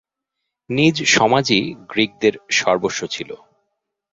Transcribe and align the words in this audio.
নিজ 0.69 0.95
সমাজই 1.07 1.61
গ্রীকদের 1.89 2.33
সর্বস্ব 2.51 3.01
ছিল। 3.05 3.29